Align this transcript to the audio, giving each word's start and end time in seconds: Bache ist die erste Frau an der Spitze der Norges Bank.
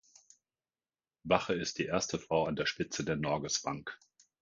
Bache 1.23 1.53
ist 1.53 1.77
die 1.77 1.85
erste 1.85 2.17
Frau 2.17 2.45
an 2.47 2.55
der 2.55 2.65
Spitze 2.65 3.05
der 3.05 3.17
Norges 3.17 3.61
Bank. 3.61 3.99